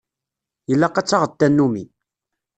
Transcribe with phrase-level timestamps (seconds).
[0.71, 1.83] Ilaq ad taɣeḍ tanumi.